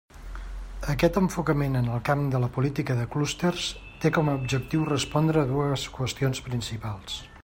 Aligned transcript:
Aquest 0.93 1.17
enfocament 1.19 1.75
en 1.81 1.89
el 1.97 2.01
camp 2.07 2.23
de 2.35 2.41
la 2.45 2.49
política 2.55 2.97
de 3.01 3.05
clústers 3.17 3.67
té 4.05 4.13
com 4.19 4.31
a 4.33 4.37
objectiu 4.41 4.87
respondre 4.93 5.45
a 5.45 5.51
dues 5.55 5.89
qüestions 5.99 6.43
principals. 6.49 7.25